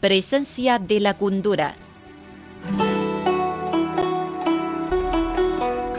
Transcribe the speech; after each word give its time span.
Presencia 0.00 0.78
de 0.78 0.98
la 0.98 1.12
cultura. 1.12 1.74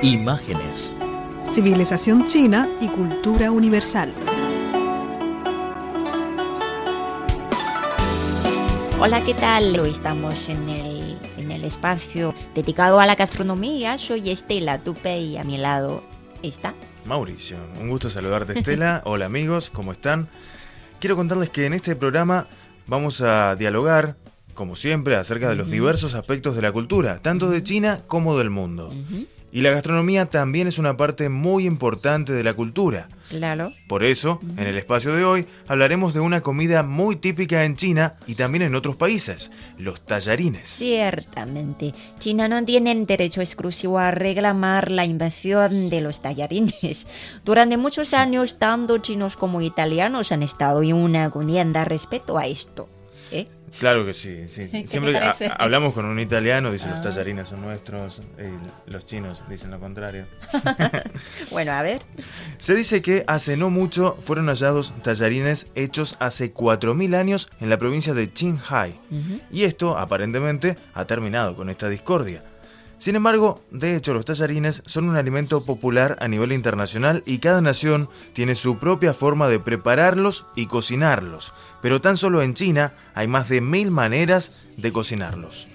Imágenes. 0.01 0.97
Civilización 1.45 2.25
china 2.25 2.67
y 2.81 2.87
cultura 2.87 3.51
universal. 3.51 4.11
Hola, 8.99 9.23
¿qué 9.23 9.35
tal? 9.35 9.79
Hoy 9.79 9.91
estamos 9.91 10.49
en 10.49 10.67
el, 10.67 11.19
en 11.37 11.51
el 11.51 11.63
espacio 11.63 12.33
dedicado 12.55 12.99
a 12.99 13.05
la 13.05 13.13
gastronomía. 13.13 13.99
Soy 13.99 14.31
Estela 14.31 14.79
Tupe 14.83 15.19
y 15.19 15.37
a 15.37 15.43
mi 15.43 15.59
lado 15.59 16.03
está. 16.41 16.73
Mauricio, 17.05 17.57
un 17.79 17.89
gusto 17.89 18.09
saludarte 18.09 18.57
Estela. 18.57 19.03
Hola 19.05 19.27
amigos, 19.27 19.69
¿cómo 19.69 19.91
están? 19.91 20.27
Quiero 20.99 21.15
contarles 21.15 21.51
que 21.51 21.67
en 21.67 21.73
este 21.73 21.95
programa 21.95 22.47
vamos 22.91 23.21
a 23.21 23.55
dialogar, 23.55 24.17
como 24.53 24.75
siempre, 24.75 25.15
acerca 25.15 25.49
de 25.49 25.55
los 25.55 25.71
diversos 25.71 26.13
aspectos 26.13 26.57
de 26.57 26.61
la 26.61 26.73
cultura, 26.73 27.19
tanto 27.21 27.49
de 27.49 27.63
China 27.63 28.01
como 28.05 28.37
del 28.37 28.49
mundo. 28.49 28.93
Y 29.53 29.61
la 29.61 29.71
gastronomía 29.71 30.27
también 30.27 30.67
es 30.67 30.77
una 30.77 30.95
parte 30.95 31.27
muy 31.29 31.65
importante 31.65 32.31
de 32.31 32.43
la 32.43 32.53
cultura. 32.53 33.09
Claro. 33.29 33.73
Por 33.87 34.03
eso, 34.03 34.39
en 34.57 34.67
el 34.67 34.77
espacio 34.77 35.13
de 35.13 35.23
hoy, 35.23 35.47
hablaremos 35.67 36.13
de 36.13 36.19
una 36.19 36.41
comida 36.41 36.83
muy 36.83 37.17
típica 37.17 37.63
en 37.63 37.75
China 37.75 38.15
y 38.27 38.35
también 38.35 38.61
en 38.61 38.75
otros 38.75 38.95
países, 38.95 39.51
los 39.77 40.01
tallarines. 40.01 40.69
Ciertamente, 40.69 41.93
China 42.19 42.47
no 42.47 42.63
tiene 42.63 42.93
derecho 43.05 43.41
exclusivo 43.41 43.99
a 43.99 44.11
reclamar 44.11 44.91
la 44.91 45.05
invasión 45.05 45.89
de 45.89 46.01
los 46.01 46.21
tallarines. 46.21 47.07
Durante 47.45 47.77
muchos 47.77 48.13
años, 48.13 48.57
tanto 48.57 48.97
chinos 48.99 49.35
como 49.37 49.61
italianos 49.61 50.31
han 50.31 50.43
estado 50.43 50.81
en 50.83 50.93
una 50.93 51.29
contienda 51.29 51.85
respecto 51.85 52.37
a 52.37 52.47
esto. 52.47 52.89
¿eh? 53.31 53.47
Claro 53.79 54.05
que 54.05 54.13
sí, 54.13 54.47
sí. 54.47 54.67
¿Qué 54.71 54.81
te 54.81 54.87
Siempre 54.87 55.17
ha- 55.17 55.21
parece? 55.21 55.51
hablamos 55.57 55.93
con 55.93 56.05
un 56.05 56.19
italiano, 56.19 56.71
dice 56.71 56.87
los 56.89 56.99
Ah. 56.99 57.03
tallarines 57.03 57.47
son 57.47 57.61
nuestros, 57.61 58.21
y 58.37 58.91
los 58.91 59.05
chinos 59.05 59.43
dicen 59.49 59.71
lo 59.71 59.79
contrario. 59.79 60.25
Bueno, 61.51 61.73
a 61.73 61.81
ver. 61.81 62.01
Se 62.59 62.75
dice 62.75 63.01
que 63.01 63.23
hace 63.27 63.57
no 63.57 63.69
mucho 63.69 64.17
fueron 64.25 64.47
hallados 64.47 64.93
tallarines 65.03 65.67
hechos 65.75 66.15
hace 66.19 66.53
4.000 66.53 67.15
años 67.15 67.49
en 67.59 67.69
la 67.69 67.77
provincia 67.77 68.13
de 68.13 68.29
Qinghai. 68.29 68.99
Y 69.51 69.63
esto, 69.63 69.97
aparentemente, 69.97 70.77
ha 70.93 71.05
terminado 71.05 71.55
con 71.55 71.69
esta 71.69 71.89
discordia. 71.89 72.43
Sin 73.01 73.15
embargo, 73.15 73.63
de 73.71 73.95
hecho, 73.95 74.13
los 74.13 74.25
tallarines 74.25 74.83
son 74.85 75.09
un 75.09 75.15
alimento 75.15 75.65
popular 75.65 76.17
a 76.19 76.27
nivel 76.27 76.51
internacional 76.51 77.23
y 77.25 77.39
cada 77.39 77.59
nación 77.59 78.09
tiene 78.33 78.53
su 78.53 78.77
propia 78.77 79.15
forma 79.15 79.47
de 79.47 79.57
prepararlos 79.59 80.45
y 80.55 80.67
cocinarlos. 80.67 81.51
Pero 81.81 81.99
tan 81.99 82.15
solo 82.15 82.43
en 82.43 82.53
China 82.53 82.93
hay 83.15 83.25
más 83.25 83.49
de 83.49 83.59
mil 83.59 83.89
maneras 83.89 84.67
de 84.77 84.91
cocinarlos. 84.91 85.67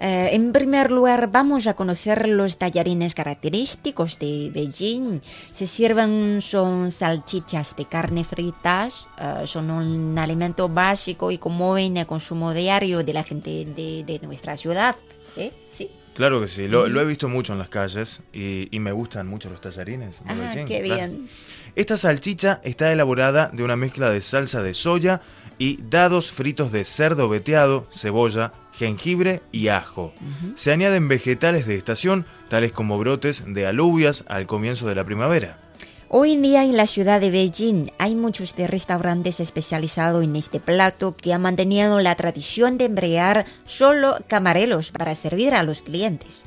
Eh, 0.00 0.30
en 0.32 0.50
primer 0.50 0.90
lugar, 0.90 1.30
vamos 1.30 1.68
a 1.68 1.74
conocer 1.74 2.28
los 2.28 2.58
tallarines 2.58 3.14
característicos 3.14 4.18
de 4.18 4.50
Beijing. 4.52 5.20
Se 5.52 5.68
sirven 5.68 6.42
son 6.42 6.90
salchichas 6.90 7.76
de 7.76 7.84
carne 7.84 8.24
fritas, 8.24 9.06
eh, 9.20 9.46
son 9.46 9.70
un 9.70 10.18
alimento 10.18 10.68
básico 10.68 11.30
y 11.30 11.38
común 11.38 11.94
de 11.94 12.06
consumo 12.06 12.52
diario 12.52 13.04
de 13.04 13.12
la 13.12 13.22
gente 13.22 13.66
de, 13.66 14.02
de 14.02 14.18
nuestra 14.26 14.56
ciudad. 14.56 14.96
¿Eh? 15.36 15.52
Sí. 15.70 15.88
Claro 16.14 16.40
que 16.40 16.46
sí, 16.46 16.68
lo, 16.68 16.88
lo 16.88 17.00
he 17.00 17.04
visto 17.06 17.28
mucho 17.28 17.52
en 17.54 17.58
las 17.58 17.68
calles 17.68 18.20
y, 18.32 18.68
y 18.74 18.80
me 18.80 18.92
gustan 18.92 19.26
mucho 19.26 19.48
los 19.48 19.60
tallarines. 19.60 20.22
Ah, 20.26 20.34
Beijing, 20.34 20.66
qué 20.66 20.82
claro. 20.82 21.12
bien. 21.12 21.28
Esta 21.74 21.96
salchicha 21.96 22.60
está 22.64 22.92
elaborada 22.92 23.48
de 23.52 23.64
una 23.64 23.76
mezcla 23.76 24.10
de 24.10 24.20
salsa 24.20 24.62
de 24.62 24.74
soya 24.74 25.22
y 25.58 25.78
dados 25.88 26.30
fritos 26.30 26.70
de 26.70 26.84
cerdo 26.84 27.28
veteado, 27.30 27.86
cebolla, 27.90 28.52
jengibre 28.74 29.40
y 29.52 29.68
ajo. 29.68 30.12
Se 30.54 30.70
añaden 30.72 31.08
vegetales 31.08 31.66
de 31.66 31.76
estación, 31.76 32.26
tales 32.48 32.72
como 32.72 32.98
brotes 32.98 33.44
de 33.46 33.66
alubias 33.66 34.24
al 34.28 34.46
comienzo 34.46 34.86
de 34.86 34.94
la 34.94 35.04
primavera. 35.04 35.56
Hoy 36.14 36.32
en 36.32 36.42
día 36.42 36.62
en 36.62 36.76
la 36.76 36.86
ciudad 36.86 37.22
de 37.22 37.30
Beijing 37.30 37.90
hay 37.96 38.14
muchos 38.14 38.54
de 38.54 38.66
restaurantes 38.66 39.40
especializados 39.40 40.22
en 40.22 40.36
este 40.36 40.60
plato 40.60 41.16
que 41.16 41.32
han 41.32 41.40
mantenido 41.40 42.00
la 42.00 42.14
tradición 42.16 42.76
de 42.76 42.84
emplear 42.84 43.46
solo 43.64 44.18
camareros 44.28 44.92
para 44.92 45.14
servir 45.14 45.54
a 45.54 45.62
los 45.62 45.80
clientes. 45.80 46.44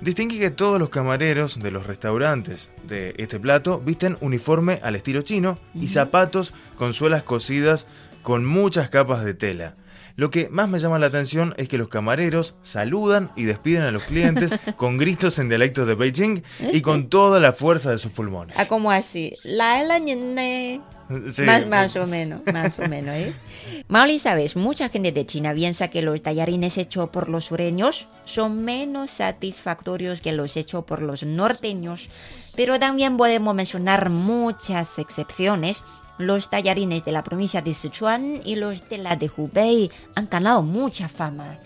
Distingue 0.00 0.38
que 0.38 0.50
todos 0.50 0.80
los 0.80 0.88
camareros 0.88 1.60
de 1.60 1.70
los 1.70 1.86
restaurantes 1.86 2.70
de 2.88 3.12
este 3.18 3.38
plato 3.38 3.82
visten 3.84 4.16
uniforme 4.22 4.80
al 4.82 4.96
estilo 4.96 5.20
chino 5.20 5.58
y 5.74 5.88
zapatos 5.88 6.54
con 6.78 6.94
suelas 6.94 7.22
cosidas 7.22 7.86
con 8.22 8.46
muchas 8.46 8.88
capas 8.88 9.26
de 9.26 9.34
tela. 9.34 9.74
Lo 10.16 10.30
que 10.30 10.48
más 10.48 10.68
me 10.68 10.78
llama 10.78 10.98
la 10.98 11.06
atención 11.06 11.52
es 11.58 11.68
que 11.68 11.76
los 11.76 11.88
camareros 11.88 12.54
saludan 12.62 13.30
y 13.36 13.44
despiden 13.44 13.82
a 13.82 13.90
los 13.90 14.02
clientes 14.04 14.50
con 14.76 14.96
gritos 14.96 15.38
en 15.38 15.50
dialecto 15.50 15.84
de 15.84 15.94
Beijing 15.94 16.42
y 16.72 16.80
con 16.80 17.08
toda 17.10 17.38
la 17.38 17.52
fuerza 17.52 17.90
de 17.90 17.98
sus 17.98 18.12
pulmones. 18.12 18.56
Ah, 18.58 18.66
como 18.66 18.90
así. 18.90 19.36
La. 19.44 19.76
Sí. 21.30 21.42
Más, 21.42 21.64
más 21.68 21.94
o 21.94 22.08
menos, 22.08 22.40
más 22.52 22.80
o 22.80 22.88
menos, 22.88 23.14
¿eh? 23.14 23.32
Mauli, 23.86 24.18
sabes, 24.18 24.56
mucha 24.56 24.88
gente 24.88 25.12
de 25.12 25.24
China 25.24 25.54
piensa 25.54 25.86
que 25.86 26.02
los 26.02 26.20
tallarines 26.20 26.78
hechos 26.78 27.10
por 27.10 27.28
los 27.28 27.44
sureños 27.44 28.08
son 28.24 28.64
menos 28.64 29.12
satisfactorios 29.12 30.20
que 30.20 30.32
los 30.32 30.56
hechos 30.56 30.84
por 30.84 31.02
los 31.02 31.22
norteños, 31.22 32.10
pero 32.56 32.80
también 32.80 33.16
podemos 33.16 33.54
mencionar 33.54 34.10
muchas 34.10 34.98
excepciones. 34.98 35.84
Los 36.18 36.48
tallarines 36.50 37.04
de 37.04 37.12
la 37.12 37.22
provincia 37.22 37.60
de 37.62 37.74
Sichuan 37.74 38.40
y 38.44 38.56
los 38.56 38.88
de 38.88 38.98
la 38.98 39.16
de 39.16 39.30
Hubei 39.34 39.90
han 40.14 40.28
ganado 40.30 40.62
mucha 40.62 41.08
fama. 41.08 41.58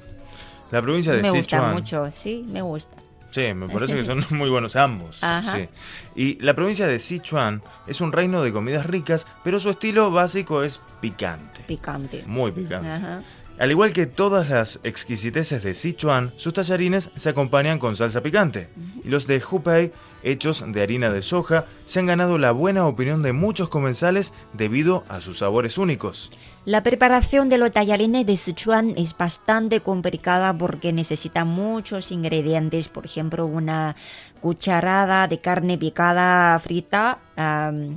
La 0.71 0.83
provincia 0.83 1.12
de 1.12 1.22
me 1.22 1.31
gusta 1.31 1.56
Sichuan. 1.56 1.72
mucho, 1.75 2.11
sí, 2.11 2.44
me 2.49 2.62
gusta. 2.62 2.97
Sí, 3.31 3.55
me 3.55 3.69
parece 3.69 3.94
que 3.94 4.05
son 4.05 4.25
muy 4.31 4.50
buenos 4.50 4.75
ambos. 4.75 5.22
Ajá. 5.22 5.55
sí. 5.56 5.69
Y 6.16 6.43
la 6.43 6.55
provincia 6.55 6.87
de 6.87 6.99
Sichuan 6.99 7.62
es 7.87 8.00
un 8.00 8.11
reino 8.12 8.43
de 8.43 8.53
comidas 8.53 8.87
ricas, 8.87 9.27
pero 9.44 9.61
su 9.61 9.71
estilo 9.71 10.11
básico 10.11 10.62
es 10.65 10.81
picante. 11.00 11.62
Picante. 11.67 12.25
Muy 12.27 12.50
picante. 12.50 12.88
Ajá. 12.91 13.22
Al 13.59 13.71
igual 13.71 13.93
que 13.93 14.06
todas 14.06 14.49
las 14.49 14.81
exquisiteces 14.84 15.62
de 15.62 15.75
Sichuan, 15.75 16.32
sus 16.37 16.55
tallarines 16.55 17.11
se 17.15 17.28
acompañan 17.28 17.78
con 17.78 17.94
salsa 17.94 18.22
picante. 18.22 18.71
Y 19.05 19.11
los 19.11 19.27
de 19.27 19.43
Hubei, 19.49 19.93
hechos 20.22 20.64
de 20.66 20.82
harina 20.82 21.10
de 21.10 21.22
soja, 21.22 21.66
se 21.84 22.00
han 22.00 22.06
ganado 22.06 22.38
la 22.38 22.53
buena 22.53 22.86
opinión 22.86 23.22
de 23.22 23.32
muchos 23.32 23.69
comensales 23.69 24.32
debido 24.53 25.04
a 25.08 25.20
sus 25.20 25.38
sabores 25.38 25.78
únicos. 25.78 26.31
La 26.66 26.82
preparación 26.82 27.48
de 27.48 27.56
los 27.56 27.71
tallarines 27.71 28.26
de 28.26 28.37
Sichuan 28.37 28.93
es 28.98 29.16
bastante 29.16 29.81
complicada 29.81 30.53
porque 30.53 30.93
necesita 30.93 31.47
muchos 31.47 32.12
ingredientes, 32.12 32.88
por 32.88 33.06
ejemplo, 33.06 33.47
una 33.47 33.97
cucharada 34.41 35.28
de 35.28 35.38
carne 35.38 35.78
picada 35.78 36.59
frita, 36.59 37.19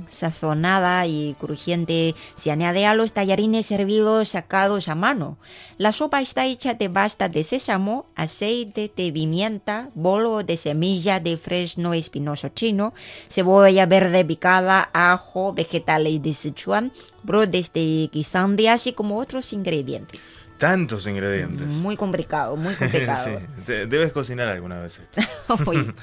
sazonada 0.08 1.06
y 1.06 1.34
crujiente, 1.38 2.14
se 2.34 2.50
añade 2.50 2.86
a 2.86 2.94
los 2.94 3.12
tallarines 3.12 3.70
hervidos 3.70 4.30
sacados 4.30 4.88
a 4.88 4.94
mano. 4.94 5.36
La 5.76 5.92
sopa 5.92 6.22
está 6.22 6.46
hecha 6.46 6.74
de 6.74 6.88
pasta 6.88 7.28
de 7.28 7.44
sésamo, 7.44 8.06
aceite 8.14 8.90
de 8.96 9.12
pimienta, 9.12 9.88
bolo 9.94 10.42
de 10.42 10.56
semilla 10.56 11.20
de 11.20 11.36
fresno 11.36 11.92
espinoso 11.92 12.48
chino, 12.50 12.94
cebolla 13.28 13.86
verde 13.86 14.24
picada, 14.24 14.88
ajo, 14.92 15.52
vegetales 15.52 16.22
de 16.22 16.32
Sichuan, 16.32 16.92
brotes 17.22 17.72
de 17.72 18.08
guisante, 18.12 18.53
así 18.68 18.92
como 18.92 19.18
otros 19.18 19.52
ingredientes. 19.52 20.34
Tantos 20.58 21.06
ingredientes. 21.08 21.76
Muy 21.82 21.96
complicado, 21.96 22.56
muy 22.56 22.74
complicado. 22.74 23.40
Sí, 23.66 23.72
debes 23.72 24.12
cocinar 24.12 24.48
alguna 24.48 24.80
vez 24.80 25.00
esto. 25.00 25.58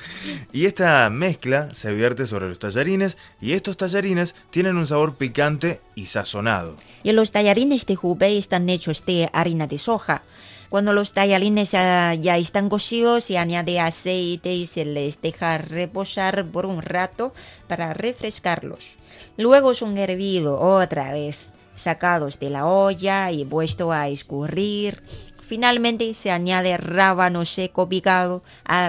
Y 0.52 0.66
esta 0.66 1.10
mezcla 1.10 1.74
se 1.74 1.94
vierte 1.94 2.28
sobre 2.28 2.50
los 2.50 2.60
tallarines 2.60 3.18
y 3.40 3.54
estos 3.54 3.78
tallarines 3.78 4.36
tienen 4.50 4.78
un 4.78 4.86
sabor 4.86 5.16
picante 5.16 5.80
y 5.96 6.08
sazonado. 6.08 6.76
Y 7.04 7.12
los 7.14 7.32
tallarines 7.32 7.86
de 7.86 7.98
Hubei 8.02 8.38
están 8.38 8.70
hechos 8.70 9.06
de 9.06 9.30
harina 9.32 9.68
de 9.68 9.78
soja. 9.78 10.22
Cuando 10.70 10.94
los 10.94 11.14
tallarines 11.14 11.72
ya, 11.72 12.14
ya 12.14 12.38
están 12.38 12.70
cocidos, 12.70 13.26
se 13.26 13.38
añade 13.38 13.80
aceite 13.80 14.54
y 14.54 14.68
se 14.68 14.86
les 14.86 15.22
deja 15.22 15.58
reposar 15.58 16.46
por 16.46 16.66
un 16.66 16.82
rato 16.82 17.34
para 17.68 17.94
refrescarlos. 17.94 18.96
Luego 19.38 19.74
son 19.74 19.98
hervidos 19.98 20.58
otra 20.62 21.12
vez, 21.12 21.51
sacados 21.76 22.40
de 22.40 22.50
la 22.50 22.66
olla 22.66 23.32
y 23.32 23.46
puesto 23.46 23.92
a 23.92 24.08
escurrir. 24.10 25.04
Finalmente 25.42 26.14
se 26.14 26.32
añade 26.32 26.78
rábano 26.78 27.44
seco 27.46 27.90
picado, 27.90 28.44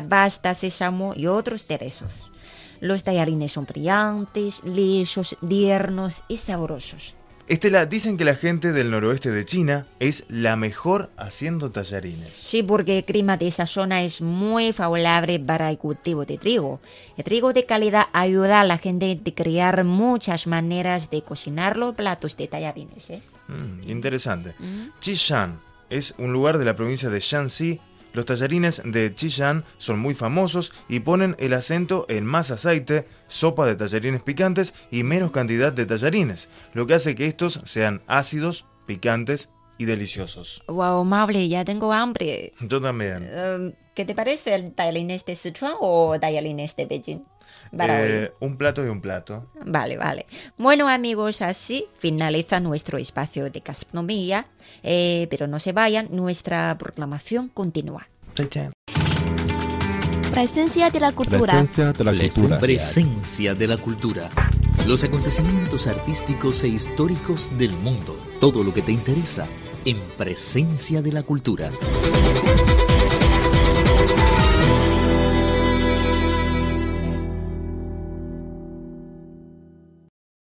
basta 0.09 0.55
sésamo 0.55 1.13
y 1.17 1.27
otros 1.27 1.65
cerezos. 1.65 2.31
Los 2.81 3.05
tallarines 3.05 3.53
son 3.53 3.65
brillantes, 3.65 4.63
lisos, 4.65 5.37
tiernos 5.49 6.23
y 6.29 6.37
sabrosos. 6.37 7.15
Estela, 7.49 7.87
dicen 7.87 8.17
que 8.17 8.25
la 8.25 8.37
gente 8.37 8.73
del 8.73 8.91
noroeste 8.91 9.31
de 9.31 9.45
China 9.45 9.87
es 9.99 10.25
la 10.29 10.55
mejor 10.57 11.11
haciendo 11.17 11.73
tallarines. 11.73 12.31
Sí, 12.35 12.63
porque 12.63 12.99
el 12.99 13.05
clima 13.05 13.37
de 13.37 13.49
esa 13.49 13.67
zona 13.67 14.03
es 14.03 14.21
muy 14.21 14.73
favorable 14.73 15.41
para 15.41 15.69
el 15.69 15.77
cultivo 15.77 16.25
de 16.25 16.39
trigo. 16.39 16.81
El 17.17 17.25
trigo 17.25 17.53
de 17.53 17.67
calidad 17.67 18.07
ayuda 18.13 18.61
a 18.61 18.65
la 18.65 18.79
gente 18.79 19.21
a 19.27 19.35
crear 19.35 19.83
muchas 19.85 20.47
maneras 20.47 21.11
de 21.11 21.23
cocinar 21.23 21.77
los 21.77 21.95
platos 21.95 22.37
de 22.37 22.47
tallarines. 22.47 23.11
¿eh? 23.11 23.23
Mm, 23.49 23.91
interesante. 23.91 24.55
Chishan 25.01 25.61
es 25.91 26.15
un 26.19 26.33
lugar 26.33 26.59
de 26.59 26.65
la 26.65 26.77
provincia 26.77 27.11
de 27.11 27.21
Shanxi 27.21 27.81
los 28.13 28.27
tallarines 28.27 28.83
de 28.85 29.15
Chillán 29.15 29.65
son 29.79 29.99
muy 29.99 30.15
famosos 30.15 30.73
y 30.89 31.01
ponen 31.01 31.37
el 31.39 31.53
acento 31.53 32.07
en 32.09 32.27
más 32.27 32.51
aceite, 32.51 33.07
sopa 33.29 33.67
de 33.67 33.77
tallarines 33.77 34.23
picantes 34.23 34.75
y 34.91 35.03
menos 35.03 35.31
cantidad 35.31 35.73
de 35.73 35.87
tallarines, 35.87 36.49
lo 36.75 36.87
que 36.87 36.95
hace 36.95 37.15
que 37.15 37.27
estos 37.27 37.61
sean 37.65 38.03
ácidos, 38.07 38.67
picantes 38.87 39.51
y 39.79 39.85
deliciosos. 39.85 40.63
Wow, 40.69 41.01
amable, 41.01 41.49
ya 41.49 41.65
tengo 41.65 41.93
hambre. 41.93 42.53
Yo 42.61 42.81
también. 42.81 43.29
Em, 43.33 43.73
¿Qué 43.95 44.05
te 44.05 44.15
parece 44.15 44.55
el 44.55 44.73
tallarines 44.73 45.25
de 45.25 45.37
Sichuan 45.37 45.75
o 45.81 46.19
tallarines 46.19 46.77
de 46.77 46.87
Beijing? 46.87 47.25
Eh, 47.79 48.33
un 48.41 48.57
plato 48.57 48.85
y 48.85 48.89
un 48.89 49.01
plato. 49.01 49.51
Vale, 49.65 49.97
vale. 49.97 50.27
Bueno 50.59 50.89
amigos, 50.89 51.43
así 51.43 51.87
finaliza 51.99 52.61
nuestro 52.61 52.99
espacio 52.99 53.51
de 53.51 53.61
gastronomía, 53.61 54.47
eh, 54.83 55.27
pero 55.31 55.47
no 55.47 55.59
se 55.59 55.73
vayan, 55.73 56.09
nuestra 56.11 56.77
proclamación 56.79 57.49
continúa. 57.49 58.07
Presencia 60.33 60.91
de 60.91 61.01
la 61.01 61.13
cultura. 61.13 61.53
Presencia 61.53 61.93
de 61.93 62.05
la 62.05 62.13
cultura. 62.13 62.59
Presencia 62.59 63.55
de 63.55 63.67
la 63.67 63.77
cultura. 63.77 64.31
Los 64.87 65.05
acontecimientos 65.05 65.87
artísticos 65.87 66.63
e 66.65 66.69
históricos 66.69 67.51
del 67.59 67.73
mundo. 67.73 68.17
Todo 68.41 68.65
lo 68.65 68.73
que 68.73 68.81
te 68.81 68.93
interesa 68.93 69.47
en 69.85 70.01
Presencia 70.17 71.03
de 71.03 71.13
la 71.13 71.23
cultura. 71.23 71.71